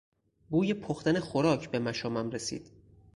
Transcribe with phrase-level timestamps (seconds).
[0.49, 2.71] بوی پختن خوراک به مشامم رسید.